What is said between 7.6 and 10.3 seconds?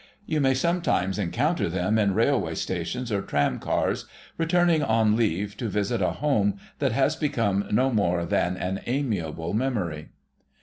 no more than an amiable memory.